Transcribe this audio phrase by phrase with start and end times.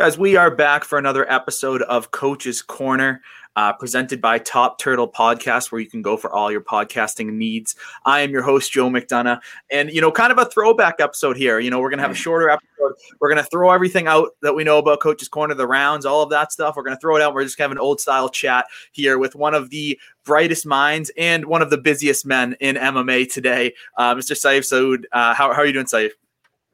[0.00, 3.20] Guys, we are back for another episode of Coach's Corner,
[3.54, 7.76] uh, presented by Top Turtle Podcast, where you can go for all your podcasting needs.
[8.06, 11.60] I am your host, Joe McDonough, and you know, kind of a throwback episode here.
[11.60, 12.94] You know, we're gonna have a shorter episode.
[13.20, 16.30] We're gonna throw everything out that we know about Coach's Corner, the rounds, all of
[16.30, 16.76] that stuff.
[16.76, 17.34] We're gonna throw it out.
[17.34, 21.10] We're just gonna have an old style chat here with one of the brightest minds
[21.18, 24.32] and one of the busiest men in MMA today, uh, Mr.
[24.32, 25.04] Saif Saud.
[25.12, 26.12] Uh, how, how are you doing, Saif?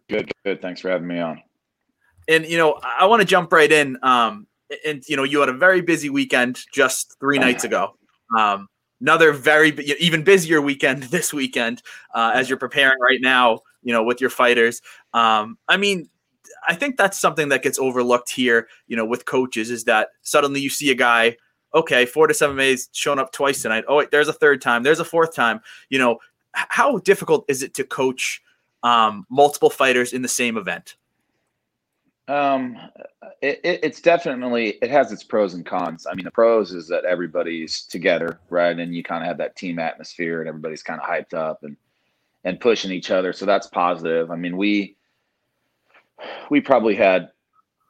[0.09, 0.63] Good, good.
[0.63, 1.43] Thanks for having me on
[2.29, 3.99] and you know, I want to jump right in.
[4.03, 4.47] Um,
[4.85, 7.97] and you know, you had a very busy weekend just three nights ago.
[8.37, 8.69] Um,
[9.01, 11.83] another very even busier weekend this weekend
[12.15, 13.61] uh, as you're preparing right now.
[13.83, 14.83] You know, with your fighters.
[15.15, 16.09] Um, I mean,
[16.67, 18.69] I think that's something that gets overlooked here.
[18.89, 21.37] You know, with coaches is that suddenly you see a guy.
[21.75, 23.85] Okay, Fortis MMA's shown up twice tonight.
[23.87, 24.83] Oh, wait, there's a third time.
[24.83, 25.61] There's a fourth time.
[25.91, 26.19] You know,
[26.53, 28.43] how difficult is it to coach
[28.83, 30.97] um, multiple fighters in the same event?
[32.29, 32.77] Um,
[33.41, 36.07] it, it, it's definitely it has its pros and cons.
[36.11, 39.57] I mean, the pros is that everybody's together, right, and you kind of have that
[39.57, 41.77] team atmosphere, and everybody's kind of hyped up and
[42.45, 43.33] and pushing each other.
[43.33, 44.31] So that's positive.
[44.31, 44.97] I mean, we
[46.51, 47.31] we probably had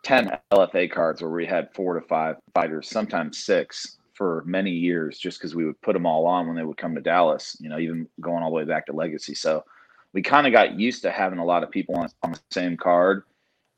[0.02, 5.18] ten LFA cards where we had four to five fighters, sometimes six for many years,
[5.18, 7.56] just because we would put them all on when they would come to Dallas.
[7.58, 9.34] You know, even going all the way back to Legacy.
[9.34, 9.64] So
[10.12, 12.76] we kind of got used to having a lot of people on, on the same
[12.76, 13.22] card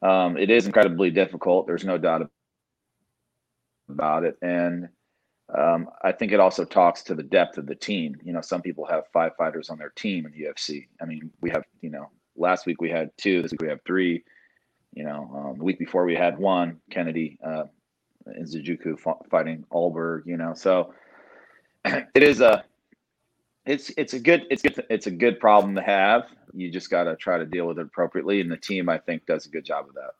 [0.02, 1.66] um, it is incredibly difficult.
[1.66, 2.30] There's no doubt
[3.88, 4.36] about it.
[4.42, 4.88] And
[5.56, 8.16] um, I think it also talks to the depth of the team.
[8.22, 10.88] You know, some people have five fighters on their team in the UFC.
[11.00, 13.80] I mean, we have, you know, last week we had two, this week we have
[13.86, 14.24] three.
[14.94, 17.64] You know, um, the week before we had one, Kennedy uh,
[18.26, 18.98] Nzechukwu
[19.30, 20.54] fighting Ulberg, you know.
[20.54, 20.94] So
[21.84, 22.64] it is a
[23.66, 26.22] it's it's a good it's good it's a good problem to have.
[26.54, 29.26] You just got to try to deal with it appropriately, and the team I think
[29.26, 30.10] does a good job of that.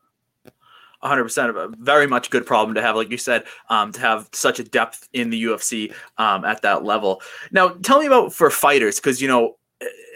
[1.03, 4.27] 100% of a very much good problem to have like you said um, to have
[4.33, 8.49] such a depth in the ufc um, at that level now tell me about for
[8.49, 9.55] fighters because you know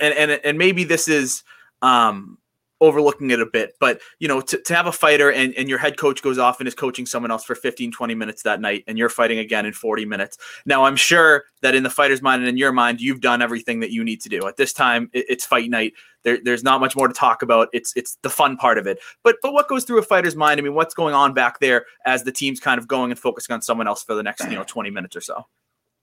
[0.01, 1.43] and, and and maybe this is
[1.81, 2.37] um,
[2.83, 3.75] overlooking it a bit.
[3.79, 6.59] But, you know, to, to have a fighter and, and your head coach goes off
[6.59, 9.65] and is coaching someone else for 15, 20 minutes that night and you're fighting again
[9.65, 10.37] in 40 minutes.
[10.65, 13.79] Now, I'm sure that in the fighter's mind and in your mind, you've done everything
[13.79, 14.45] that you need to do.
[14.47, 15.93] At this time, it, it's fight night.
[16.23, 17.69] There, there's not much more to talk about.
[17.73, 18.99] It's it's the fun part of it.
[19.23, 20.59] But but what goes through a fighter's mind?
[20.59, 23.53] I mean, what's going on back there as the team's kind of going and focusing
[23.53, 25.45] on someone else for the next, you know, 20 minutes or so?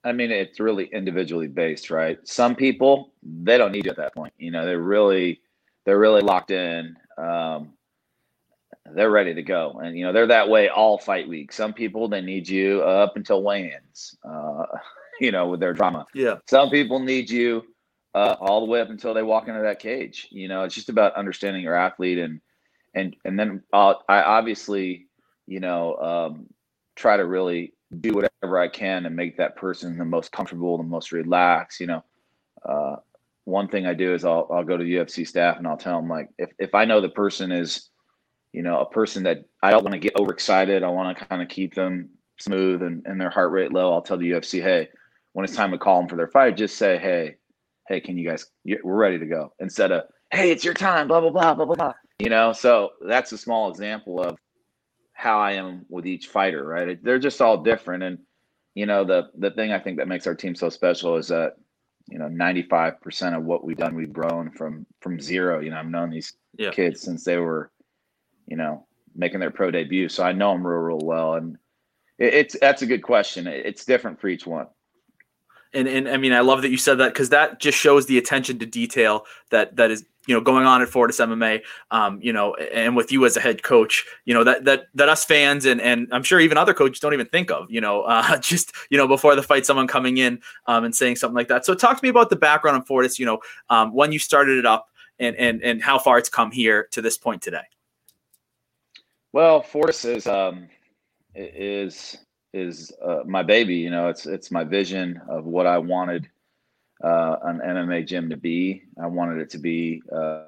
[0.03, 2.19] I mean, it's really individually based, right?
[2.27, 4.33] Some people they don't need you at that point.
[4.39, 5.41] You know, they're really
[5.85, 6.97] they're really locked in.
[7.19, 7.75] Um,
[8.95, 11.53] they're ready to go, and you know they're that way all fight week.
[11.53, 14.65] Some people they need you up until weigh-ins, uh,
[15.21, 16.07] you know, with their drama.
[16.15, 16.37] Yeah.
[16.47, 17.65] Some people need you
[18.15, 20.29] uh, all the way up until they walk into that cage.
[20.31, 22.41] You know, it's just about understanding your athlete and
[22.95, 25.07] and and then I'll, I obviously,
[25.47, 26.47] you know, um,
[26.97, 30.83] try to really do whatever I can and make that person the most comfortable, the
[30.83, 31.81] most relaxed.
[31.81, 32.05] You know,
[32.65, 32.97] uh,
[33.45, 36.01] one thing I do is I'll I'll go to the UFC staff and I'll tell
[36.01, 37.89] them like if if I know the person is,
[38.53, 41.43] you know, a person that I don't want to get overexcited, I want to kind
[41.43, 43.93] of keep them smooth and, and their heart rate low.
[43.93, 44.89] I'll tell the UFC, hey,
[45.33, 47.37] when it's time to call them for their fight, just say, hey,
[47.89, 49.53] hey, can you guys, we're ready to go.
[49.61, 51.93] Instead of, hey, it's your time, blah blah blah blah blah blah.
[52.19, 54.39] You know, so that's a small example of
[55.13, 56.65] how I am with each fighter.
[56.65, 57.03] Right?
[57.03, 58.19] They're just all different, and
[58.75, 61.55] you know, the the thing I think that makes our team so special is that
[62.11, 65.61] you know 95% of what we've done we've grown from from zero.
[65.61, 66.71] You know i've known these yeah.
[66.71, 67.71] kids since they were
[68.47, 71.57] you know making their pro debut so i know them real real well and
[72.21, 73.47] it, it's that's a good question.
[73.47, 74.67] It's different for each one
[75.73, 78.19] and and I mean I love that you said that because that just shows the
[78.19, 82.33] attention to detail that that is you know going on at Fortis MMA, um, you
[82.33, 85.65] know, and with you as a head coach, you know that that that us fans
[85.67, 88.73] and and I'm sure even other coaches don't even think of, you know, uh, just
[88.91, 91.65] you know before the fight, someone coming in um, and saying something like that.
[91.65, 93.41] So talk to me about the background on Fortis, you know,
[93.71, 97.03] um, when you started it up and and and how far it's come here to
[97.03, 97.65] this point today.
[99.33, 100.69] Well, Fortis is um,
[101.35, 102.19] is
[102.53, 103.77] is uh, my baby.
[103.77, 106.29] You know, it's it's my vision of what I wanted
[107.03, 108.85] uh, an MMA gym to be.
[109.01, 110.45] I wanted it to be uh,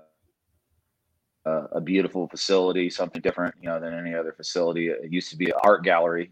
[1.45, 4.89] a beautiful facility, something different, you know, than any other facility.
[4.89, 6.31] It used to be an art gallery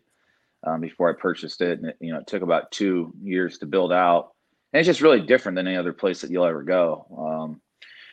[0.64, 3.66] um, before I purchased it, and it, you know, it took about two years to
[3.66, 4.32] build out.
[4.72, 7.06] And it's just really different than any other place that you'll ever go.
[7.16, 7.60] Um,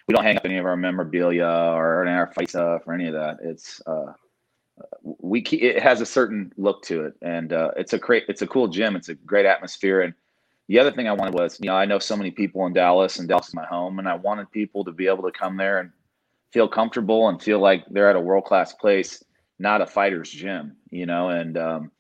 [0.08, 2.94] we don't hang up any of our memorabilia or any of our fight stuff or
[2.94, 3.38] any of that.
[3.44, 4.14] It's uh,
[5.02, 8.48] we it has a certain look to it, and uh, it's a great, it's a
[8.48, 8.96] cool gym.
[8.96, 10.14] It's a great atmosphere, and
[10.68, 13.20] the other thing I wanted was, you know, I know so many people in Dallas,
[13.20, 15.80] and Dallas is my home, and I wanted people to be able to come there
[15.80, 15.92] and
[16.52, 19.24] feel comfortable and feel like they're at a world class place.
[19.60, 21.30] not a fighter's gym, you know.
[21.30, 21.92] And um,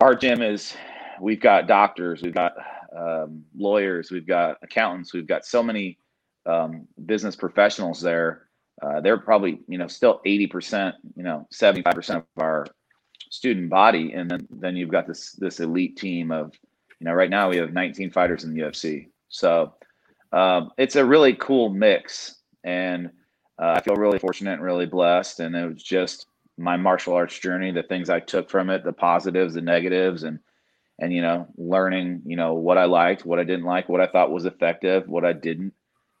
[0.00, 0.74] our gym is
[1.20, 2.54] we've got doctors, we've got
[2.96, 5.98] um, lawyers, we've got accountants, we've got so many
[6.46, 8.48] um, business professionals there.
[8.82, 12.66] Uh, they're probably you know still 80%, you know 75% of our
[13.30, 16.52] student body, and then then you've got this this elite team of
[16.98, 19.08] you know right now we have 19 fighters in the UFC.
[19.28, 19.74] So
[20.32, 23.10] um, it's a really cool mix, and
[23.60, 25.40] uh, I feel really fortunate and really blessed.
[25.40, 26.26] And it was just
[26.58, 30.38] my martial arts journey, the things I took from it, the positives, the negatives, and
[30.98, 34.06] and you know, learning, you know, what I liked, what I didn't like, what I
[34.06, 35.72] thought was effective, what I didn't,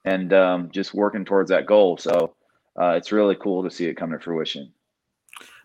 [0.04, 1.98] and um, just working towards that goal.
[1.98, 2.34] So
[2.80, 4.72] uh, it's really cool to see it come to fruition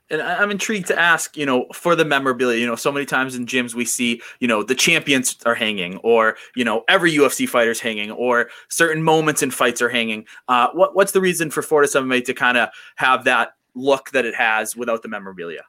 [0.10, 3.36] and I'm intrigued to ask, you know, for the memorabilia, you know, so many times
[3.36, 7.50] in gyms we see, you know, the champions are hanging, or you know, every UFC
[7.50, 10.26] fighter's hanging, or certain moments in fights are hanging.
[10.48, 14.26] Uh, what what's the reason for Fortis MMA to kind of have that look that
[14.26, 15.64] it has without the memorabilia?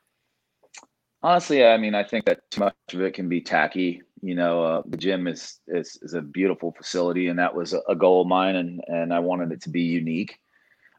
[1.22, 4.02] Honestly, I mean, I think that too much of it can be tacky.
[4.20, 7.94] You know, uh, the gym is, is is a beautiful facility, and that was a
[7.94, 10.38] goal of mine, and and I wanted it to be unique.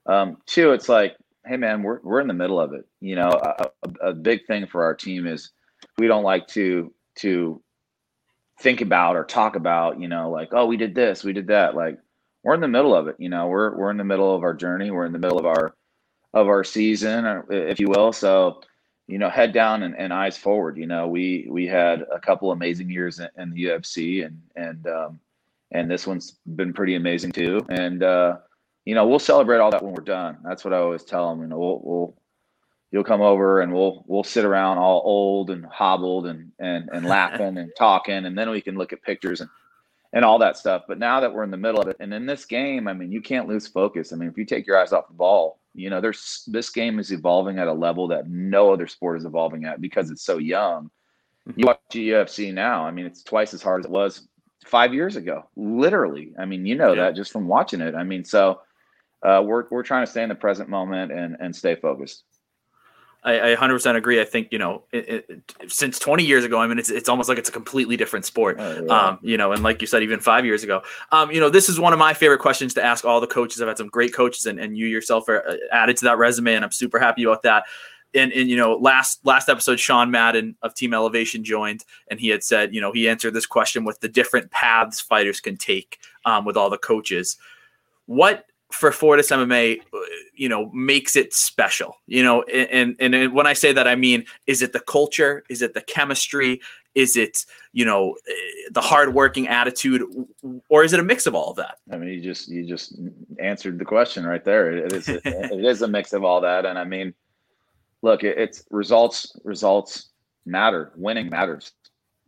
[0.08, 1.18] Um, two, it's like
[1.48, 2.86] hey man, we're we're in the middle of it.
[3.00, 5.52] You know, a, a, big thing for our team is
[5.98, 7.62] we don't like to to
[8.60, 11.76] think about or talk about, you know, like, oh, we did this, we did that.
[11.76, 12.00] Like
[12.44, 13.16] we're in the middle of it.
[13.18, 14.92] You know, we're we're in the middle of our journey.
[14.92, 15.74] We're in the middle of our
[16.34, 18.12] of our season, if you will.
[18.12, 18.62] So,
[19.08, 20.78] you know, head down and, and eyes forward.
[20.78, 24.88] You know, we we had a couple amazing years in, in the UFC, and and
[24.88, 25.20] um,
[25.72, 27.66] and this one's been pretty amazing too.
[27.70, 28.38] And uh,
[28.88, 30.38] you know, we'll celebrate all that when we're done.
[30.46, 31.42] That's what I always tell them.
[31.42, 32.18] You know, we'll, we'll
[32.90, 37.06] you'll come over and we'll we'll sit around all old and hobbled and and and
[37.18, 39.50] laughing and talking, and then we can look at pictures and
[40.14, 40.84] and all that stuff.
[40.88, 43.12] But now that we're in the middle of it, and in this game, I mean,
[43.12, 44.14] you can't lose focus.
[44.14, 46.98] I mean, if you take your eyes off the ball, you know, there's this game
[46.98, 50.38] is evolving at a level that no other sport is evolving at because it's so
[50.38, 50.90] young.
[51.46, 51.60] Mm-hmm.
[51.60, 52.86] You watch UFC now.
[52.86, 54.30] I mean, it's twice as hard as it was
[54.66, 55.50] five years ago.
[55.58, 56.34] Literally.
[56.40, 57.02] I mean, you know yeah.
[57.02, 57.94] that just from watching it.
[57.94, 58.62] I mean, so
[59.24, 62.24] uh, we're we're trying to stay in the present moment and and stay focused.
[63.24, 64.22] I, I 100% agree.
[64.22, 67.28] I think you know, it, it, since 20 years ago, I mean, it's it's almost
[67.28, 68.58] like it's a completely different sport.
[68.60, 68.94] Oh, yeah.
[68.94, 70.82] um, you know, and like you said, even five years ago,
[71.12, 73.62] um, you know, this is one of my favorite questions to ask all the coaches.
[73.62, 76.54] I've had some great coaches, and, and you yourself are uh, added to that resume,
[76.54, 77.66] and I'm super happy about that.
[78.14, 82.30] And, and you know, last last episode, Sean Madden of Team Elevation joined, and he
[82.30, 86.00] had said, you know, he answered this question with the different paths fighters can take
[86.24, 87.38] um, with all the coaches.
[88.06, 89.98] What for Fortis MMA, uh,
[90.34, 91.98] you know, makes it special.
[92.06, 95.44] You know, and, and and when I say that, I mean, is it the culture?
[95.50, 96.62] Is it the chemistry?
[96.96, 100.04] Is it you know eh, the hardworking attitude,
[100.70, 101.78] or is it a mix of all of that?
[101.92, 103.00] I mean, you just you just
[103.40, 104.72] answered the question right there.
[104.72, 107.14] It is it is a mix of all that, and I mean,
[108.02, 109.36] look, it's results.
[109.44, 110.10] Results
[110.46, 110.92] matter.
[110.96, 111.72] Winning matters.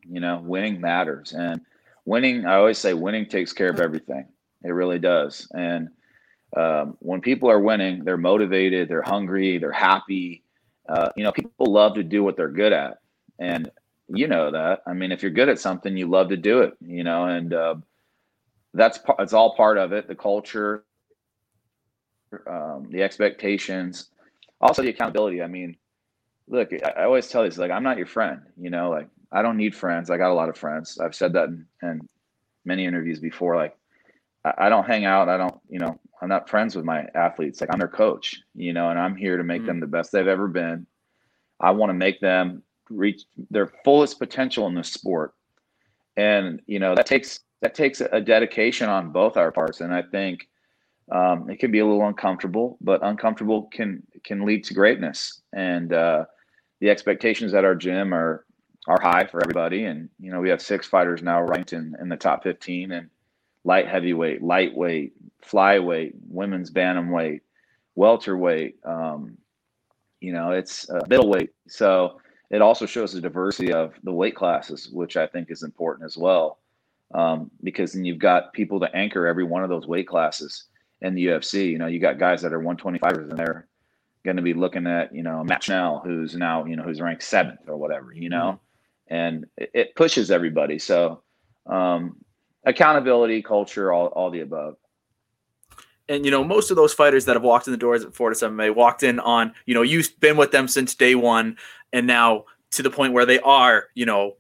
[0.08, 1.62] You know, winning matters, and
[2.06, 2.46] winning.
[2.46, 4.28] I always say, winning takes care of everything.
[4.64, 5.90] It really does, and
[6.56, 10.44] um, when people are winning, they're motivated, they're hungry, they're happy.
[10.88, 13.00] Uh, you know, people love to do what they're good at,
[13.38, 13.69] and
[14.07, 14.81] you know that.
[14.88, 16.75] I mean, if you're good at something, you love to do it.
[16.81, 17.75] You know, and uh,
[18.74, 20.07] that's it's all part of it.
[20.07, 20.83] The culture,
[22.47, 24.09] um, the expectations,
[24.59, 25.44] also the accountability.
[25.44, 25.78] I mean,
[26.47, 28.42] look, I, always tell these like I'm not your friend.
[28.57, 30.09] You know, like I don't need friends.
[30.09, 30.97] I got a lot of friends.
[31.00, 32.09] I've said that in, in
[32.66, 33.56] many interviews before.
[33.56, 33.78] Like
[34.46, 35.30] I, I don't hang out.
[35.30, 37.62] I don't, you know, I'm not friends with my athletes.
[37.62, 39.68] Like I'm their coach, you know, and I'm here to make mm-hmm.
[39.68, 40.86] them the best they've ever been.
[41.60, 45.34] I want to make them reach their fullest potential in the sport.
[46.18, 49.81] And, you know, that takes that takes a dedication on both our parts.
[49.81, 50.48] And I think
[51.12, 55.42] um, it can be a little uncomfortable, but uncomfortable can can lead to greatness.
[55.54, 56.26] And uh,
[56.80, 58.46] the expectations at our gym are
[58.88, 59.86] are high for everybody.
[59.86, 63.10] And you know, we have six fighters now ranked in in the top 15, and
[63.69, 65.14] light heavyweight, lightweight,
[65.45, 67.42] flyweight, women's bantamweight,
[67.94, 68.78] welterweight.
[68.83, 69.38] Um,
[70.21, 71.52] you know, it's uh, middleweight.
[71.68, 76.07] So it also shows the diversity of the weight classes, which I think is important
[76.07, 76.57] as well,
[77.14, 80.64] um, because then you've got people to anchor every one of those weight classes
[81.02, 81.69] in the UFC.
[81.69, 83.68] You know, you got guys that are 125ers and they're
[84.26, 87.21] going to be looking at you know Matt Schnell, who's now you know who's ranked
[87.21, 88.14] seventh or whatever.
[88.16, 88.59] You know,
[89.09, 89.14] mm-hmm.
[89.14, 90.80] and it, it pushes everybody.
[90.80, 91.21] So
[91.68, 92.16] um,
[92.66, 94.75] accountability, culture, all, all the above.
[96.07, 98.42] And you know, most of those fighters that have walked in the doors at Fortis
[98.42, 101.57] MMA walked in on, you know, you've been with them since day one,
[101.94, 104.35] and now to the point where they are, you know,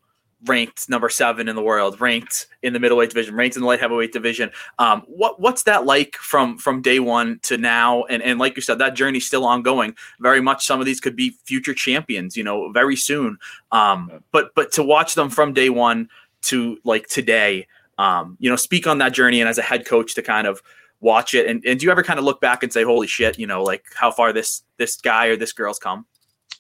[0.45, 3.79] ranked number seven in the world, ranked in the middleweight division, ranked in the light
[3.79, 4.49] heavyweight division.
[4.77, 8.03] Um, what what's that like from from day one to now?
[8.05, 9.95] And and like you said, that journey's still ongoing.
[10.19, 13.37] Very much, some of these could be future champions, you know, very soon.
[13.71, 16.09] Um, but but to watch them from day one
[16.43, 17.67] to like today,
[17.99, 20.63] um, you know, speak on that journey, and as a head coach to kind of
[21.01, 21.47] watch it.
[21.47, 23.61] And, and do you ever kind of look back and say, "Holy shit," you know,
[23.61, 26.05] like how far this this guy or this girl's come?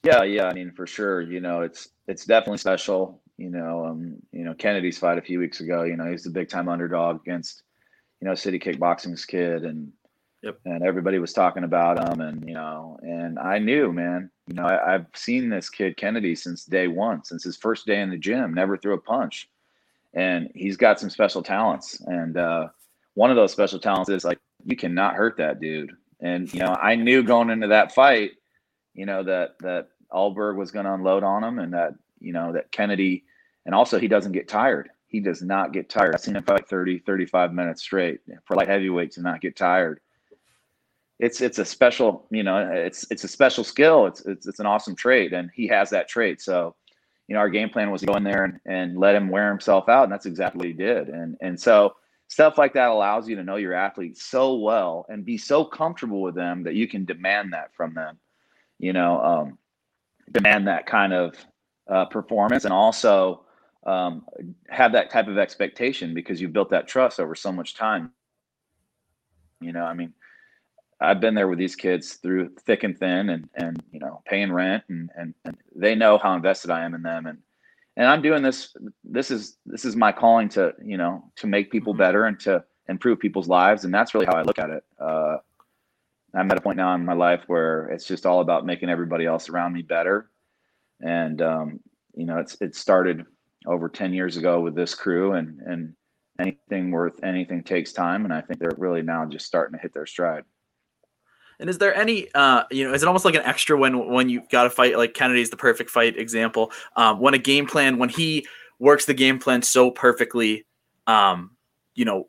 [0.03, 0.47] Yeah, yeah.
[0.47, 1.21] I mean, for sure.
[1.21, 3.21] You know, it's it's definitely special.
[3.37, 5.83] You know, um, you know, Kennedy's fight a few weeks ago.
[5.83, 7.63] You know, he's the big time underdog against,
[8.19, 9.93] you know, City Kickboxing's kid, and
[10.43, 10.59] yep.
[10.65, 14.29] and everybody was talking about him, and you know, and I knew, man.
[14.47, 18.01] You know, I, I've seen this kid Kennedy since day one, since his first day
[18.01, 18.53] in the gym.
[18.53, 19.47] Never threw a punch,
[20.13, 22.01] and he's got some special talents.
[22.05, 22.67] And uh,
[23.13, 25.91] one of those special talents is like you cannot hurt that dude.
[26.21, 28.31] And you know, I knew going into that fight,
[28.93, 32.51] you know, that that Ulberg was going to unload on him, and that you know
[32.53, 33.23] that Kennedy
[33.69, 34.89] and also, he doesn't get tired.
[35.05, 36.15] He does not get tired.
[36.15, 39.99] I've seen him fight 30, 35 minutes straight for light heavyweight to not get tired.
[41.19, 44.07] It's it's a special, you know, it's it's a special skill.
[44.07, 46.41] It's it's it's an awesome trait, and he has that trait.
[46.41, 46.75] So,
[47.29, 49.49] you know, our game plan was to go in there and, and let him wear
[49.49, 51.09] himself out, and that's exactly what he did.
[51.09, 51.95] And and so
[52.27, 56.23] stuff like that allows you to know your athlete so well and be so comfortable
[56.23, 58.17] with them that you can demand that from them.
[58.79, 59.57] You know, um,
[60.31, 61.35] demand that kind of
[61.87, 63.45] uh, performance, and also
[63.85, 64.25] um,
[64.67, 68.11] have that type of expectation because you built that trust over so much time.
[69.61, 70.13] You know, I mean,
[71.01, 74.51] I've been there with these kids through thick and thin, and and you know, paying
[74.51, 77.39] rent, and and, and they know how invested I am in them, and
[77.95, 78.75] and I'm doing this.
[79.03, 81.99] This is this is my calling to you know to make people mm-hmm.
[81.99, 84.83] better and to improve people's lives, and that's really how I look at it.
[84.99, 85.37] Uh,
[86.35, 89.25] I'm at a point now in my life where it's just all about making everybody
[89.25, 90.29] else around me better,
[91.01, 91.79] and um,
[92.13, 93.25] you know, it's it started
[93.65, 95.93] over 10 years ago with this crew and and
[96.39, 99.93] anything worth anything takes time and i think they're really now just starting to hit
[99.93, 100.45] their stride
[101.59, 104.29] and is there any, uh, you know, is it almost like an extra when when
[104.29, 104.97] you got to fight?
[104.97, 106.71] Like Kennedy's the perfect fight example.
[106.95, 108.47] Um, when a game plan, when he
[108.79, 110.65] works the game plan so perfectly,
[111.07, 111.51] um,
[111.95, 112.27] you know,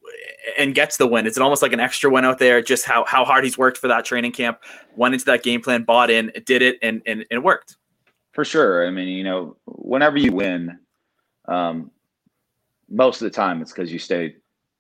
[0.58, 2.60] and gets the win, is it almost like an extra win out there?
[2.60, 4.58] Just how how hard he's worked for that training camp,
[4.96, 7.76] went into that game plan, bought in, did it, and and, and it worked.
[8.32, 8.86] For sure.
[8.86, 10.78] I mean, you know, whenever you win,
[11.46, 11.90] um,
[12.88, 14.36] most of the time it's because you stay,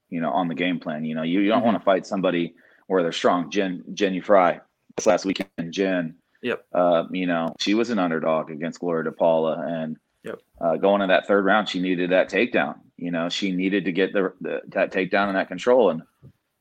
[0.08, 1.04] you know, on the game plan.
[1.04, 1.66] You know, you, you don't mm-hmm.
[1.66, 2.54] want to fight somebody
[2.90, 3.50] where they're strong.
[3.50, 4.58] Jen Jen Frey
[4.96, 6.16] this last weekend, Jen.
[6.42, 6.64] Yep.
[6.72, 10.40] Uh, you know, she was an underdog against Gloria DePaula, and yep.
[10.60, 12.80] uh, going to that third round, she needed that takedown.
[12.96, 15.90] You know, she needed to get the, the that takedown and that control.
[15.90, 16.02] And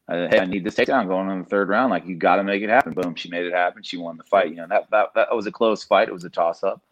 [0.08, 1.90] uh, hey, I need this takedown going in the third round.
[1.90, 2.94] Like you got to make it happen.
[2.94, 3.82] Boom, she made it happen.
[3.82, 4.50] She won the fight.
[4.50, 6.10] You know, that that that was a close fight.
[6.10, 6.84] It was a toss up.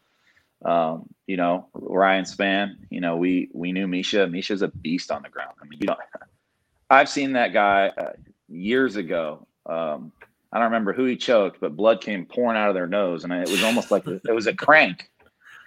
[0.65, 2.77] Um, you know, Ryan Spann.
[2.89, 4.25] you know, we we knew Misha.
[4.25, 5.53] Misha's a beast on the ground.
[5.61, 5.97] I mean, you know,
[6.89, 8.13] I've seen that guy uh,
[8.47, 9.47] years ago.
[9.65, 10.11] Um,
[10.51, 13.33] I don't remember who he choked, but blood came pouring out of their nose, and
[13.33, 15.09] it was almost like it was a crank.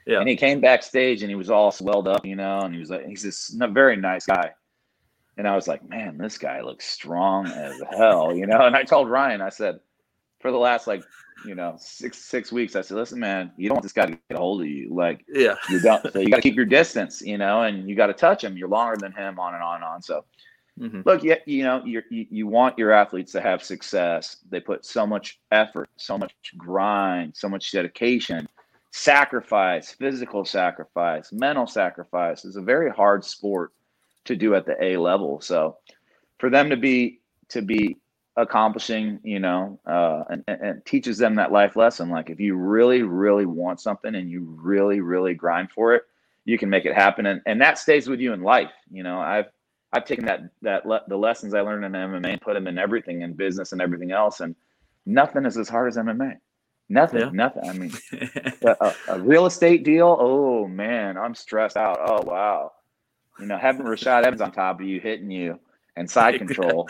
[0.07, 0.19] Yeah.
[0.19, 2.91] And he came backstage, and he was all swelled up, you know, and he was
[2.91, 4.51] like, he's this very nice guy.
[5.37, 8.63] And I was like, man, this guy looks strong as hell, you know.
[8.63, 9.79] And I told Ryan, I said,
[10.41, 11.03] for the last like
[11.45, 14.13] you know six six weeks i said listen man you don't want this guy to
[14.13, 16.67] get a hold of you like yeah you don't so you got to keep your
[16.67, 19.63] distance you know and you got to touch him you're longer than him on and
[19.63, 20.25] on and on so
[20.81, 21.03] mm-hmm.
[21.05, 25.07] look yeah you know you you want your athletes to have success they put so
[25.07, 28.49] much effort so much grind so much dedication
[28.91, 33.73] sacrifice physical sacrifice mental sacrifice is a very hard sport
[34.25, 35.77] to do at the a level so
[36.39, 37.97] for them to be to be
[38.37, 42.11] accomplishing, you know, uh, and, and teaches them that life lesson.
[42.11, 46.05] Like if you really, really want something and you really, really grind for it,
[46.45, 47.27] you can make it happen.
[47.27, 48.73] And, and that stays with you in life.
[48.91, 49.47] You know, I've,
[49.93, 52.79] I've taken that, that le- the lessons I learned in MMA and put them in
[52.79, 54.41] everything in business and everything else.
[54.41, 54.55] And
[55.05, 56.37] nothing is as hard as MMA.
[56.89, 57.31] Nothing, yeah.
[57.33, 57.69] nothing.
[57.69, 57.93] I mean,
[58.63, 60.17] a, a, real estate deal.
[60.19, 61.99] Oh man, I'm stressed out.
[62.05, 62.73] Oh wow,
[63.39, 65.61] you know, having Rashad Evans on top of you, hitting you,
[65.95, 66.89] and side control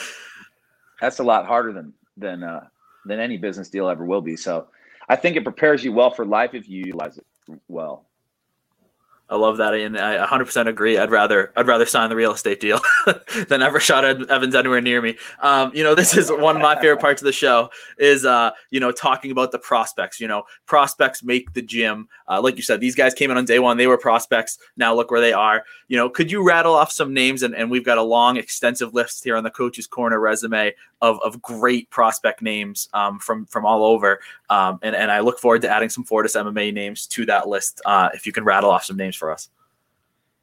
[1.01, 2.67] that's a lot harder than than uh,
[3.07, 4.37] than any business deal ever will be.
[4.37, 4.69] So
[5.09, 7.27] I think it prepares you well for life if you utilize it
[7.67, 8.07] well.
[9.31, 10.99] I love that, and I 100% agree.
[10.99, 12.81] I'd rather I'd rather sign the real estate deal
[13.49, 15.17] than ever shot Evans anywhere near me.
[15.41, 18.51] Um, you know, this is one of my favorite parts of the show is uh,
[18.71, 20.19] you know talking about the prospects.
[20.19, 22.09] You know, prospects make the gym.
[22.29, 24.59] Uh, like you said, these guys came in on day one; they were prospects.
[24.77, 25.65] Now look where they are.
[25.87, 27.45] You know, could you rattle off some names?
[27.45, 30.73] And, and we've got a long, extensive list here on the Coach's Corner resume
[31.03, 34.21] of, of great prospect names um, from from all over.
[34.51, 37.81] Um, and and I look forward to adding some Fortis MMA names to that list.
[37.87, 39.49] Uh, if you can rattle off some names for us.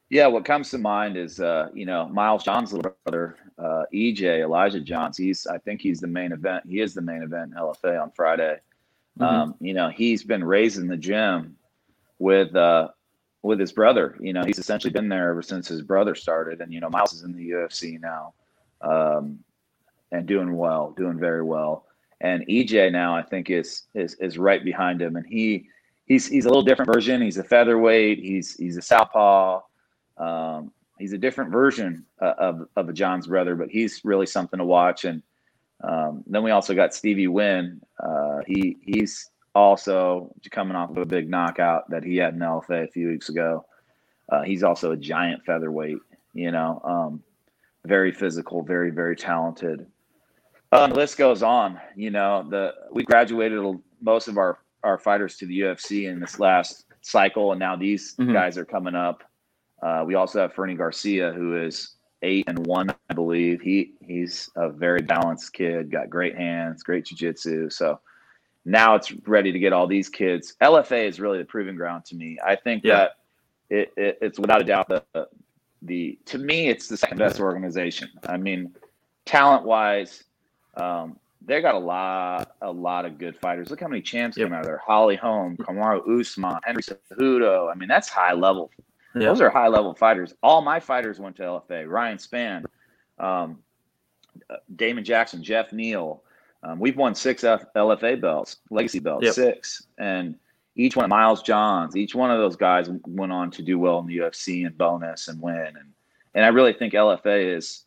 [0.09, 4.41] Yeah, what comes to mind is uh, you know Miles Johns' little brother, uh, EJ
[4.41, 5.17] Elijah Johns.
[5.17, 6.63] He's I think he's the main event.
[6.67, 8.57] He is the main event in LFA on Friday.
[9.19, 9.23] Mm-hmm.
[9.23, 11.57] Um, you know he's been raised in the gym
[12.17, 12.87] with uh,
[13.43, 14.15] with his brother.
[14.21, 16.61] You know he's essentially been there ever since his brother started.
[16.61, 18.33] And you know Miles is in the UFC now,
[18.79, 19.39] um,
[20.13, 21.86] and doing well, doing very well.
[22.21, 25.69] And EJ now I think is is is right behind him, and he
[26.07, 27.21] he's he's a little different version.
[27.21, 28.19] He's a featherweight.
[28.19, 29.61] He's he's a southpaw.
[30.17, 34.57] Um, he's a different version uh, of of a John's brother, but he's really something
[34.57, 35.05] to watch.
[35.05, 35.21] And
[35.83, 37.81] um, then we also got Stevie Wynn.
[37.99, 42.85] Uh, he he's also coming off of a big knockout that he had in LFA
[42.85, 43.65] a few weeks ago.
[44.29, 45.97] Uh, he's also a giant featherweight.
[46.33, 47.23] You know, um,
[47.85, 49.85] very physical, very very talented.
[50.71, 51.79] Uh, the list goes on.
[51.95, 53.59] You know, the we graduated
[54.01, 58.15] most of our our fighters to the UFC in this last cycle, and now these
[58.15, 58.33] mm-hmm.
[58.33, 59.23] guys are coming up.
[59.81, 63.61] Uh, we also have Fernie Garcia, who is eight and one, I believe.
[63.61, 67.69] He he's a very balanced kid, got great hands, great jiu-jitsu.
[67.69, 67.99] So
[68.65, 70.55] now it's ready to get all these kids.
[70.61, 72.37] LFA is really the proving ground to me.
[72.45, 72.95] I think yeah.
[72.95, 73.11] that
[73.69, 75.27] it, it, it's without a doubt the
[75.83, 78.09] the to me it's the second best organization.
[78.27, 78.73] I mean,
[79.25, 80.23] talent wise,
[80.77, 83.69] um, they got a lot, a lot of good fighters.
[83.69, 84.47] Look how many champs yep.
[84.47, 87.71] came out of there: Holly Holm, Kamaru Usman, Henry Cejudo.
[87.71, 88.71] I mean, that's high level.
[89.15, 89.23] Yep.
[89.23, 90.33] Those are high level fighters.
[90.43, 91.87] All my fighters went to LFA.
[91.87, 92.65] Ryan Spann,
[93.19, 93.59] um,
[94.75, 96.23] Damon Jackson, Jeff Neal.
[96.63, 99.33] Um, we've won six F- LFA belts, legacy belts, yep.
[99.33, 100.35] six, and
[100.75, 101.95] each one Miles Johns.
[101.95, 105.27] Each one of those guys went on to do well in the UFC and bonus
[105.27, 105.55] and win.
[105.55, 105.93] And
[106.35, 107.85] and I really think LFA is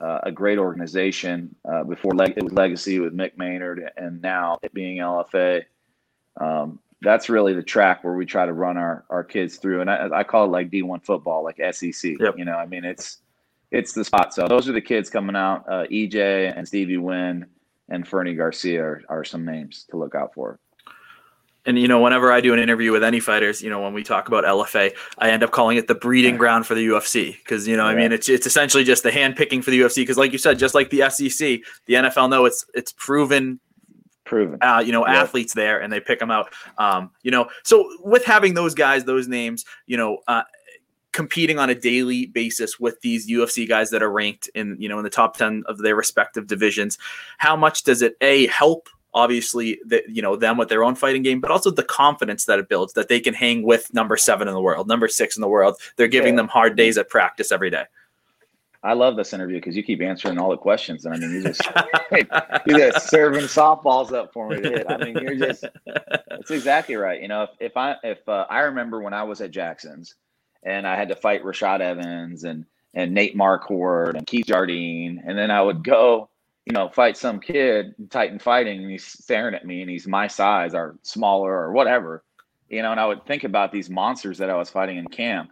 [0.00, 1.54] uh, a great organization.
[1.68, 5.64] Uh, before leg- it was Legacy with Mick Maynard, and now it being LFA.
[6.40, 9.90] Um, that's really the track where we try to run our our kids through, and
[9.90, 12.12] I, I call it like D1 football, like SEC.
[12.18, 12.38] Yep.
[12.38, 13.18] You know, I mean, it's
[13.70, 14.34] it's the spot.
[14.34, 15.64] So those are the kids coming out.
[15.68, 17.46] Uh, EJ and Stevie Wynn
[17.88, 20.58] and Fernie Garcia are, are some names to look out for
[21.68, 24.02] and you know whenever i do an interview with any fighters you know when we
[24.02, 27.68] talk about lfa i end up calling it the breeding ground for the ufc because
[27.68, 27.90] you know yeah.
[27.90, 30.38] i mean it's it's essentially just the hand picking for the ufc because like you
[30.38, 33.60] said just like the sec the nfl know it's it's proven
[34.24, 35.22] proven uh, you know yeah.
[35.22, 39.04] athletes there and they pick them out um, you know so with having those guys
[39.04, 40.42] those names you know uh,
[41.12, 44.98] competing on a daily basis with these UFC guys that are ranked in you know
[44.98, 46.98] in the top 10 of their respective divisions
[47.38, 51.22] how much does it a help obviously the, you know them with their own fighting
[51.22, 54.48] game but also the confidence that it builds that they can hang with number seven
[54.48, 56.38] in the world number six in the world they're giving yeah.
[56.38, 57.84] them hard days at practice every day
[58.82, 61.42] I love this interview because you keep answering all the questions, and I mean, you
[61.42, 61.62] just
[62.66, 64.86] you just serving softballs up for me to hit.
[64.88, 67.20] I mean, you're just that's exactly right.
[67.20, 70.14] You know, if, if I if uh, I remember when I was at Jackson's,
[70.62, 75.36] and I had to fight Rashad Evans and and Nate Marquardt and Keith Jardine, and
[75.36, 76.30] then I would go
[76.68, 80.26] you know, fight some kid Titan fighting and he's staring at me and he's my
[80.26, 82.24] size or smaller or whatever,
[82.68, 85.50] you know, and I would think about these monsters that I was fighting in camp,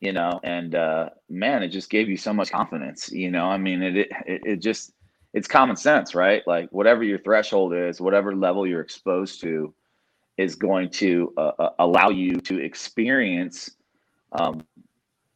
[0.00, 3.44] you know, and uh, man, it just gave you so much confidence, you know.
[3.44, 4.94] I mean, it, it it just
[5.32, 6.42] it's common sense, right?
[6.44, 9.72] Like whatever your threshold is, whatever level you're exposed to,
[10.38, 13.70] is going to uh, uh allow you to experience
[14.32, 14.64] um,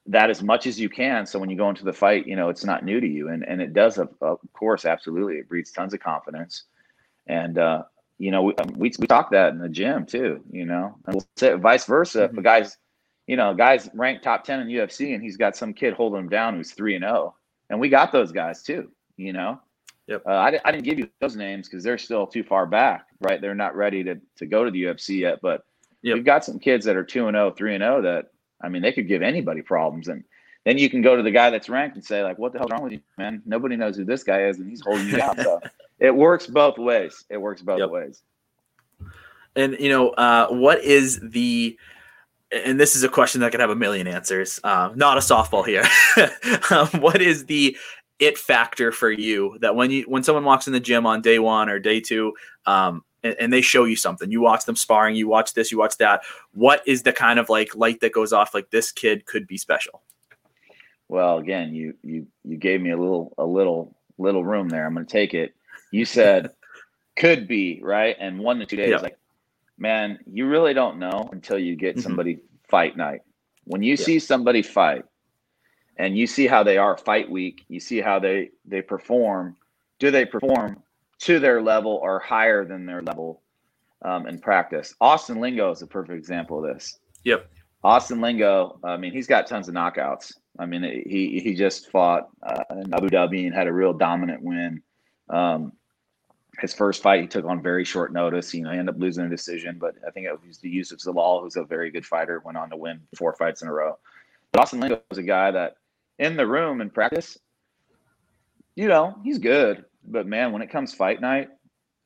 [0.06, 1.26] that as much as you can.
[1.26, 3.28] So when you go into the fight, you know, it's not new to you.
[3.28, 5.36] And, and it does, of, of course, absolutely.
[5.36, 6.64] It breeds tons of confidence.
[7.26, 7.84] And, uh,
[8.18, 11.14] you know, we, um, we, we talk that in the gym too, you know, and
[11.14, 12.22] we'll say vice versa.
[12.22, 12.34] Mm-hmm.
[12.34, 12.76] If a guy's,
[13.26, 16.28] you know, guy's ranked top 10 in UFC and he's got some kid holding him
[16.28, 17.34] down who's three and oh,
[17.70, 19.60] and we got those guys too, you know?
[20.08, 20.22] Yep.
[20.26, 23.40] Uh, I, I didn't give you those names because they're still too far back, right?
[23.40, 25.64] They're not ready to, to go to the UFC yet, but
[26.02, 26.16] yep.
[26.16, 28.31] we've got some kids that are two and 0, 3 and 0 that
[28.62, 30.08] I mean, they could give anybody problems.
[30.08, 30.24] And
[30.64, 32.70] then you can go to the guy that's ranked and say, like, what the hell's
[32.70, 33.42] wrong with you, man?
[33.44, 35.36] Nobody knows who this guy is, and he's holding you down.
[35.38, 35.60] so
[35.98, 37.24] it works both ways.
[37.28, 37.90] It works both yep.
[37.90, 38.22] ways.
[39.56, 41.76] And you know, uh, what is the
[42.52, 44.60] and this is a question that could have a million answers.
[44.62, 45.84] Um, not a softball here.
[46.70, 47.76] um, what is the
[48.18, 51.38] it factor for you that when you when someone walks in the gym on day
[51.38, 52.34] one or day two,
[52.66, 54.30] um, and, and, they show you something.
[54.30, 56.22] You watch them sparring, you watch this, you watch that.
[56.52, 59.56] What is the kind of like light that goes off like this kid could be
[59.56, 60.02] special?
[61.08, 64.86] Well, again, you you you gave me a little a little little room there.
[64.86, 65.54] I'm going to take it.
[65.90, 66.50] You said
[67.16, 69.02] could be right, and one to two days.
[69.02, 69.18] Like,
[69.76, 72.02] man, you really don't know until you get mm-hmm.
[72.02, 73.20] somebody fight night.
[73.64, 74.04] When you yeah.
[74.04, 75.04] see somebody fight,
[75.98, 79.56] and you see how they are fight week, you see how they they perform.
[79.98, 80.82] Do they perform
[81.22, 83.42] to their level or higher than their level
[84.02, 84.94] um, in practice.
[85.00, 86.98] Austin Lingo is a perfect example of this.
[87.24, 87.48] Yep.
[87.84, 90.34] Austin Lingo, I mean, he's got tons of knockouts.
[90.58, 94.42] I mean, he he just fought uh, in Abu Dhabi and had a real dominant
[94.42, 94.82] win.
[95.30, 95.72] Um,
[96.58, 98.52] his first fight he took on very short notice.
[98.52, 100.98] You know, he ended up losing a decision, but I think it was the Youssef
[100.98, 103.96] Zalal, who's a very good fighter, went on to win four fights in a row.
[104.50, 105.76] But Austin Lingo was a guy that
[106.18, 107.38] in the room in practice,
[108.76, 109.84] you know, he's good.
[110.04, 111.48] But man, when it comes fight night,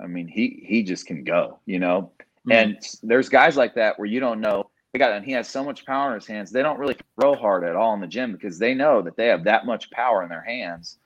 [0.00, 2.12] I mean, he he just can go, you know.
[2.46, 2.52] Mm-hmm.
[2.52, 5.62] And there's guys like that where you don't know they got and he has so
[5.62, 6.50] much power in his hands.
[6.50, 9.26] They don't really throw hard at all in the gym because they know that they
[9.26, 10.98] have that much power in their hands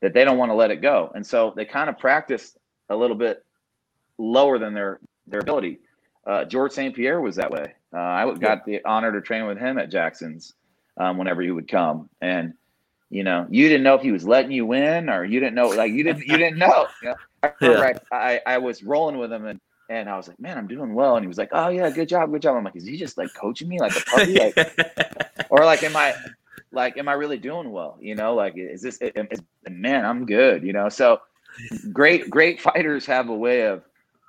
[0.00, 1.10] that they don't want to let it go.
[1.14, 2.58] And so they kind of practice
[2.90, 3.44] a little bit
[4.18, 5.80] lower than their their ability.
[6.26, 6.94] Uh, George St.
[6.94, 7.72] Pierre was that way.
[7.90, 10.52] Uh, I got the honor to train with him at Jackson's
[10.98, 12.52] um, whenever he would come, and
[13.10, 15.68] you know, you didn't know if he was letting you win or you didn't know,
[15.68, 16.86] like you didn't you didn't know.
[17.02, 17.14] You know?
[17.42, 17.92] I, yeah.
[18.10, 20.92] I, I, I was rolling with him and and I was like, man, I'm doing
[20.94, 21.16] well.
[21.16, 22.56] And he was like, oh yeah, good job, good job.
[22.56, 25.96] I'm like, is he just like coaching me like a puppy, like, or like, am
[25.96, 26.14] I
[26.72, 27.96] like, am I really doing well?
[28.00, 28.98] You know, like, is this?
[29.00, 30.62] Is, man, I'm good.
[30.62, 31.20] You know, so
[31.92, 33.82] great, great fighters have a way of,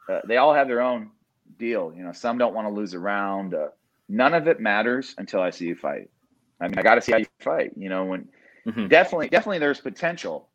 [0.07, 1.11] uh, they all have their own
[1.57, 1.93] deal.
[1.95, 3.53] You know, some don't want to lose a round.
[3.53, 3.67] Uh,
[4.07, 6.09] none of it matters until I see you fight.
[6.61, 7.71] I mean, I got to see how you fight.
[7.75, 8.27] You know, when
[8.65, 8.87] mm-hmm.
[8.87, 10.49] definitely, definitely there's potential,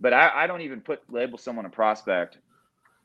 [0.00, 2.38] but I, I don't even put label someone a prospect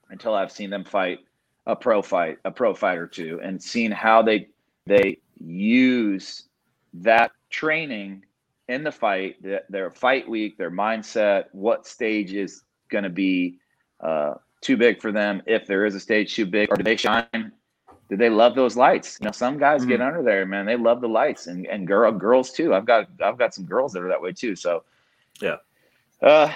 [0.10, 1.20] until I've seen them fight
[1.66, 4.50] a pro fight, a pro fight or two, and seen how they
[4.86, 6.44] they use
[6.94, 8.24] that training
[8.68, 9.36] in the fight,
[9.70, 13.60] their fight week, their mindset, what stage is going to be
[14.00, 16.96] uh, too big for them if there is a stage too big, or do they
[16.96, 17.52] shine?
[18.10, 19.18] Do they love those lights?
[19.20, 19.90] You know, some guys mm-hmm.
[19.90, 20.66] get under there, man.
[20.66, 22.74] They love the lights, and and girl girls too.
[22.74, 24.56] I've got I've got some girls that are that way too.
[24.56, 24.84] So,
[25.42, 25.58] yeah,
[26.22, 26.52] uh,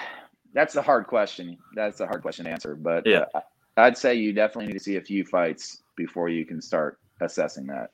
[0.54, 1.58] that's a hard question.
[1.74, 2.76] That's a hard question to answer.
[2.76, 3.42] But yeah, uh,
[3.78, 7.66] I'd say you definitely need to see a few fights before you can start assessing
[7.68, 7.92] that.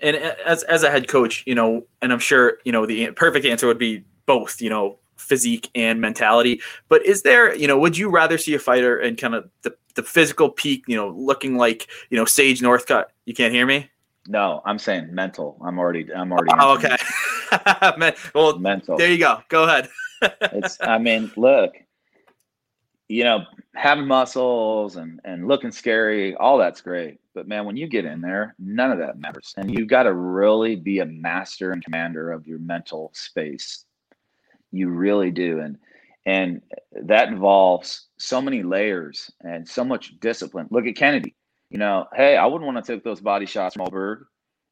[0.00, 3.44] And as as a head coach, you know, and I'm sure you know the perfect
[3.44, 4.60] answer would be both.
[4.60, 6.60] You know, physique and mentality.
[6.88, 9.74] But is there, you know, would you rather see a fighter in kind of the,
[9.94, 13.06] the physical peak, you know, looking like, you know, Sage Northcutt?
[13.24, 13.90] You can't hear me?
[14.28, 15.58] No, I'm saying mental.
[15.64, 16.52] I'm already, I'm already.
[16.58, 16.96] Oh, okay.
[18.34, 18.96] well, mental.
[18.96, 19.42] There you go.
[19.48, 19.88] Go ahead.
[20.52, 21.74] it's, I mean, look,
[23.08, 27.18] you know, having muscles and and looking scary, all that's great.
[27.34, 29.54] But man, when you get in there, none of that matters.
[29.56, 33.84] And you've got to really be a master and commander of your mental space.
[34.70, 35.60] You really do.
[35.60, 35.78] And
[36.26, 40.68] and that involves so many layers and so much discipline.
[40.70, 41.34] Look at Kennedy.
[41.70, 44.24] You know, hey, I wouldn't want to take those body shots from Berg.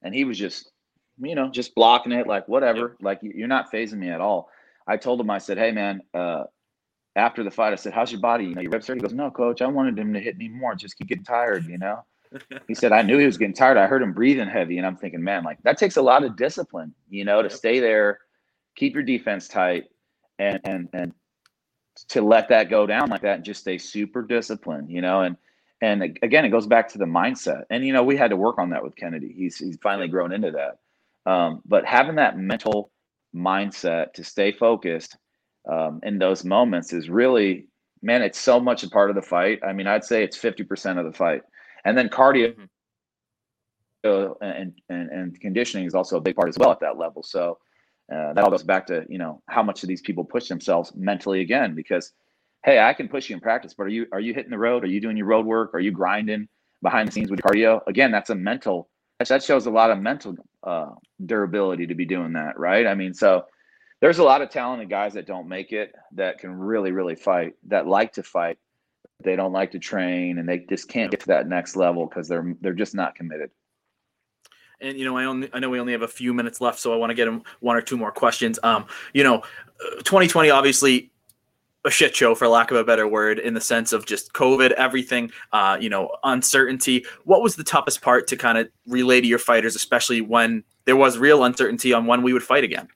[0.03, 0.71] And he was just,
[1.19, 2.97] you know, just blocking it, like whatever.
[3.01, 4.51] Like you're not phasing me at all.
[4.87, 6.45] I told him, I said, hey man, uh,
[7.17, 8.45] after the fight, I said, "How's your body?
[8.45, 9.63] You know, your ribs hurt." He goes, "No, coach.
[9.63, 10.75] I wanted him to hit me more.
[10.75, 12.05] Just keep getting tired." You know.
[12.69, 13.77] he said, "I knew he was getting tired.
[13.77, 16.37] I heard him breathing heavy, and I'm thinking, man, like that takes a lot of
[16.37, 18.21] discipline, you know, to stay there,
[18.77, 19.85] keep your defense tight,
[20.39, 21.13] and and and
[22.09, 25.37] to let that go down like that and just stay super disciplined, you know, and."
[25.83, 27.63] And again, it goes back to the mindset.
[27.71, 29.33] And you know, we had to work on that with Kennedy.
[29.35, 30.79] He's he's finally grown into that.
[31.31, 32.91] Um, but having that mental
[33.35, 35.17] mindset to stay focused
[35.71, 37.67] um, in those moments is really,
[38.03, 39.61] man, it's so much a part of the fight.
[39.67, 41.43] I mean, I'd say it's 50% of the fight.
[41.85, 42.55] And then cardio
[44.05, 44.45] mm-hmm.
[44.45, 47.23] and, and, and conditioning is also a big part as well at that level.
[47.23, 47.59] So
[48.11, 50.92] uh, that all goes back to, you know, how much do these people push themselves
[50.94, 51.75] mentally again?
[51.75, 52.12] Because,
[52.64, 54.85] hey, I can push you in practice, but are you, are you hitting the road?
[54.85, 55.75] Are you doing your road work?
[55.75, 56.49] Are you grinding
[56.83, 57.81] behind the scenes with cardio?
[57.87, 60.90] Again, that's a mental, that shows a lot of mental uh,
[61.25, 62.87] durability to be doing that, right?
[62.87, 63.44] I mean, so
[64.01, 67.53] there's a lot of talented guys that don't make it that can really, really fight,
[67.68, 68.59] that like to fight.
[69.23, 72.27] They don't like to train and they just can't get to that next level because
[72.27, 73.51] they're they're just not committed.
[74.81, 76.93] And you know, I only I know we only have a few minutes left, so
[76.93, 78.59] I want to get him one or two more questions.
[78.62, 79.43] Um, you know,
[79.99, 81.11] 2020 obviously
[81.87, 84.71] a shit show for lack of a better word in the sense of just covid
[84.73, 89.27] everything uh, you know uncertainty what was the toughest part to kind of relay to
[89.27, 92.87] your fighters especially when there was real uncertainty on when we would fight again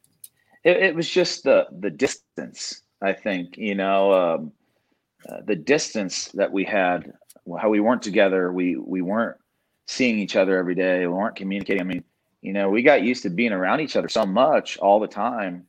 [0.65, 2.83] it, it was just the the distance.
[3.03, 4.53] I think you know um,
[5.29, 7.13] uh, the distance that we had,
[7.61, 8.53] how we weren't together.
[8.53, 9.37] We we weren't
[9.87, 11.01] seeing each other every day.
[11.01, 11.83] We weren't communicating.
[11.83, 12.05] I mean,
[12.43, 15.67] you know, we got used to being around each other so much all the time.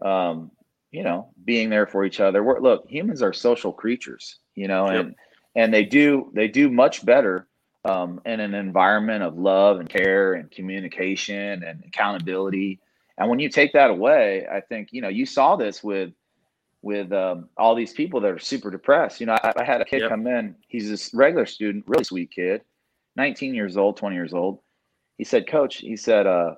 [0.00, 0.50] Um,
[0.90, 2.42] you know, being there for each other.
[2.42, 4.38] We're, look, humans are social creatures.
[4.54, 5.00] You know, yep.
[5.00, 5.14] and
[5.54, 7.48] and they do they do much better
[7.84, 12.80] um, in an environment of love and care and communication and accountability
[13.18, 16.12] and when you take that away, I think you know you saw this with
[16.82, 19.20] with um, all these people that are super depressed.
[19.20, 20.10] You know, I, I had a kid yep.
[20.10, 20.56] come in.
[20.66, 22.62] He's this regular student, really sweet kid,
[23.16, 24.60] 19 years old, 20 years old.
[25.18, 26.54] he said, Coach, he said, uh,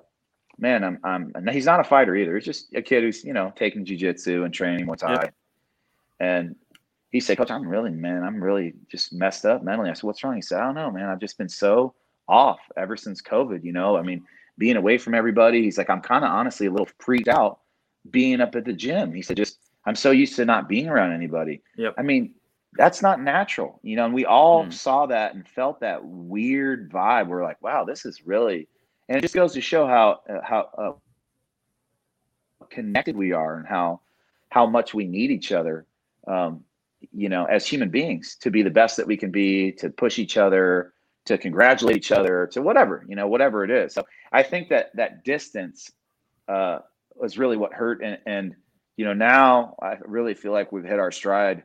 [0.57, 2.35] man, I'm, I'm, he's not a fighter either.
[2.35, 5.13] He's just a kid who's, you know, taking jujitsu and training Muay Thai.
[5.13, 5.29] Yeah.
[6.19, 6.55] And
[7.11, 9.89] he said, Coach, I'm really, man, I'm really just messed up mentally.
[9.89, 10.35] I said, What's wrong?
[10.35, 11.09] He said, I don't know, man.
[11.09, 11.93] I've just been so
[12.27, 13.97] off ever since COVID, you know.
[13.97, 14.23] I mean,
[14.57, 15.63] being away from everybody.
[15.63, 17.59] He's like, I'm kind of honestly a little freaked out
[18.09, 19.13] being up at the gym.
[19.13, 21.61] He said, just I'm so used to not being around anybody.
[21.77, 21.95] Yep.
[21.97, 22.33] I mean,
[22.77, 24.05] that's not natural, you know.
[24.05, 24.73] And we all mm.
[24.73, 27.27] saw that and felt that weird vibe.
[27.27, 28.67] We're like, wow, this is really,
[29.07, 34.01] and it just goes to show how uh, how uh, connected we are and how
[34.49, 35.85] how much we need each other.
[36.27, 36.63] Um,
[37.13, 40.17] you know, as human beings, to be the best that we can be, to push
[40.17, 40.93] each other,
[41.25, 43.93] to congratulate each other, to whatever you know, whatever it is.
[43.93, 45.91] So I think that that distance
[46.47, 46.79] uh,
[47.15, 48.55] was really what hurt, and, and
[48.97, 51.63] you know now I really feel like we've hit our stride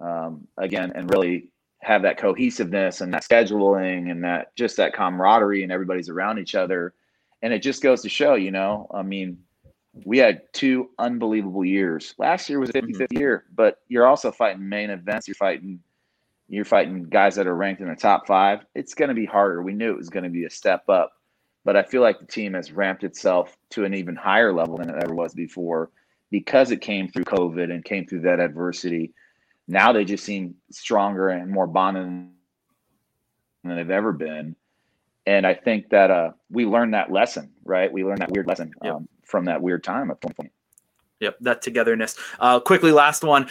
[0.00, 1.48] um, again, and really
[1.82, 6.54] have that cohesiveness and that scheduling and that just that camaraderie and everybody's around each
[6.54, 6.94] other,
[7.42, 9.38] and it just goes to show, you know, I mean,
[10.04, 12.14] we had two unbelievable years.
[12.18, 13.20] Last year was a 50 50 mm-hmm.
[13.20, 15.26] year, but you're also fighting main events.
[15.26, 15.80] You're fighting
[16.48, 18.66] you're fighting guys that are ranked in the top five.
[18.74, 19.62] It's going to be harder.
[19.62, 21.12] We knew it was going to be a step up,
[21.64, 24.90] but I feel like the team has ramped itself to an even higher level than
[24.90, 25.90] it ever was before
[26.30, 29.12] because it came through COVID and came through that adversity.
[29.70, 34.56] Now they just seem stronger and more bonded than they've ever been.
[35.26, 37.92] And I think that uh, we learned that lesson, right?
[37.92, 38.94] We learned that weird lesson yep.
[38.94, 40.50] um, from that weird time of 2020.
[41.20, 42.16] Yep, that togetherness.
[42.40, 43.48] Uh, quickly, last one.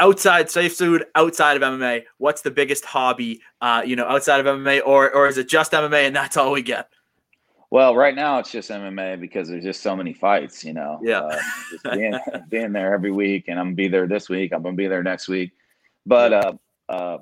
[0.00, 3.40] Outside Saif Saud, outside of MMA, what's the biggest hobby?
[3.60, 6.52] Uh, you know, outside of MMA, or or is it just MMA and that's all
[6.52, 6.90] we get?
[7.70, 10.64] Well, right now it's just MMA because there's just so many fights.
[10.64, 14.06] You know, yeah, uh, just being, being there every week, and I'm gonna be there
[14.06, 14.52] this week.
[14.52, 15.52] I'm gonna be there next week,
[16.04, 16.52] but uh,
[16.88, 17.18] uh,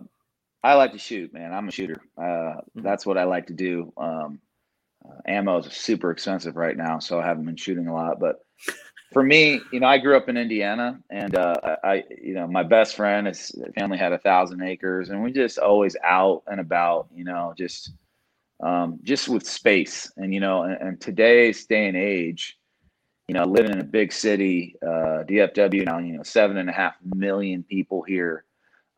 [0.62, 1.52] I like to shoot, man.
[1.52, 2.00] I'm a shooter.
[2.16, 2.82] Uh, mm-hmm.
[2.82, 3.92] That's what I like to do.
[3.96, 4.40] Um,
[5.06, 8.18] uh, ammo is super expensive right now, so I haven't been shooting a lot.
[8.18, 8.44] But
[9.12, 11.54] for me, you know, I grew up in Indiana, and uh,
[11.84, 15.58] I, you know, my best friend, his family had a thousand acres, and we just
[15.58, 17.92] always out and about, you know, just,
[18.62, 22.56] um, just with space, and you know, and, and, today's day and age,
[23.28, 26.72] you know, living in a big city, uh, DFW now, you know, seven and a
[26.72, 28.44] half million people here,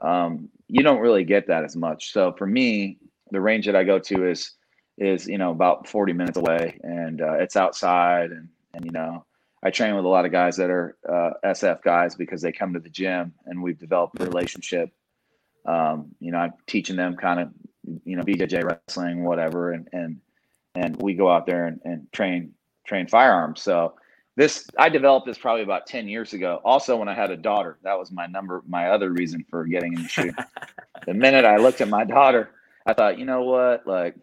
[0.00, 2.12] um, you don't really get that as much.
[2.12, 2.98] So for me,
[3.30, 4.52] the range that I go to is,
[4.98, 9.24] is you know, about forty minutes away, and uh, it's outside, and and you know
[9.66, 12.74] I train with a lot of guys that are uh, SF guys because they come
[12.74, 14.90] to the gym and we've developed a relationship.
[15.64, 17.48] Um, you know, I'm teaching them kind of,
[18.04, 20.20] you know, BJJ wrestling, whatever, and and
[20.74, 22.52] and we go out there and, and train
[22.84, 23.62] train firearms.
[23.62, 23.94] So
[24.36, 26.60] this I developed this probably about 10 years ago.
[26.64, 29.94] Also, when I had a daughter, that was my number, my other reason for getting
[29.94, 30.34] into shooting.
[31.06, 32.50] the minute I looked at my daughter,
[32.84, 34.14] I thought, you know what, like,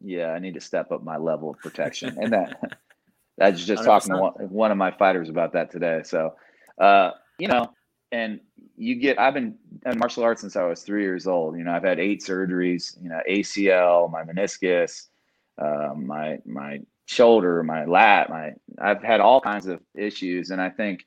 [0.00, 2.78] yeah, I need to step up my level of protection, and that
[3.40, 3.86] I was just 100%.
[3.86, 6.00] talking to one, one, of my fighters about that today.
[6.04, 6.34] So,
[6.78, 7.72] uh, you know,
[8.10, 8.40] and
[8.82, 11.56] you get, I've been in martial arts since I was three years old.
[11.56, 15.08] You know, I've had eight surgeries, you know, ACL, my meniscus,
[15.58, 20.50] uh, my, my shoulder, my lat, my, I've had all kinds of issues.
[20.50, 21.04] And I think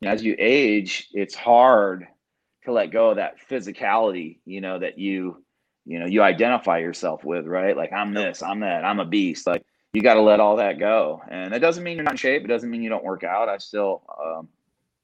[0.00, 2.06] you know, as you age, it's hard
[2.64, 5.44] to let go of that physicality, you know, that you,
[5.86, 7.76] you know, you identify yourself with, right?
[7.76, 9.46] Like I'm this, I'm that, I'm a beast.
[9.46, 11.20] Like, you got to let all that go.
[11.28, 12.44] And it doesn't mean you're not in shape.
[12.44, 13.48] It doesn't mean you don't work out.
[13.48, 14.48] I still, um,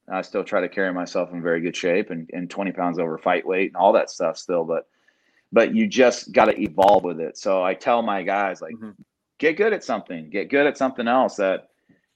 [0.09, 3.19] I still try to carry myself in very good shape and, and 20 pounds over
[3.19, 4.65] fight weight and all that stuff still.
[4.65, 4.89] But,
[5.53, 7.37] but you just got to evolve with it.
[7.37, 8.91] So I tell my guys like, mm-hmm.
[9.39, 11.71] get good at something, get good at something else that,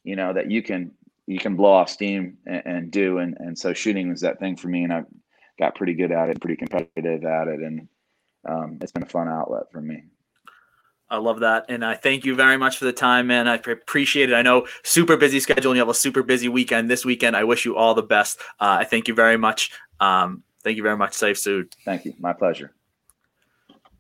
[0.05, 0.93] you know, that you can,
[1.27, 3.19] you can blow off steam and, and do.
[3.19, 4.85] And, and so shooting is that thing for me.
[4.85, 5.03] And I
[5.59, 7.61] got pretty good at it, pretty competitive at it.
[7.61, 7.89] And,
[8.49, 10.05] um, it's been a fun outlet for me.
[11.11, 11.67] I love that.
[11.69, 13.49] And I thank you very much for the time, man.
[13.49, 14.35] I appreciate it.
[14.35, 17.37] I know super busy schedule and you have a super busy weekend this weekend.
[17.37, 18.39] I wish you all the best.
[18.61, 19.73] Uh, I thank you very much.
[19.99, 21.73] Um, thank you very much, Saif Saud.
[21.85, 22.15] Thank you.
[22.19, 22.73] My pleasure.